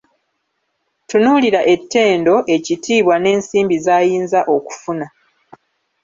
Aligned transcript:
Tutunuulira 0.99 1.59
ettendo, 1.73 2.35
ekitibwa, 2.55 3.15
n'ensimbi 3.19 3.75
z'ayinza 3.85 4.39
okufuna. 4.55 5.07